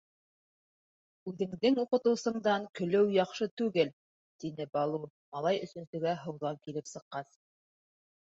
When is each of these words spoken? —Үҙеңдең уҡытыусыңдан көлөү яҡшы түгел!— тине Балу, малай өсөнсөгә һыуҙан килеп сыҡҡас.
—Үҙеңдең 1.31 1.75
уҡытыусыңдан 1.81 2.63
көлөү 2.79 3.11
яҡшы 3.17 3.47
түгел!— 3.61 3.93
тине 4.45 4.67
Балу, 4.77 5.01
малай 5.37 5.61
өсөнсөгә 5.67 6.15
һыуҙан 6.23 6.57
килеп 6.65 6.89
сыҡҡас. 6.93 7.37